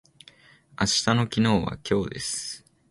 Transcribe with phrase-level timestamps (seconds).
[0.79, 2.65] 明日の昨日は今日です。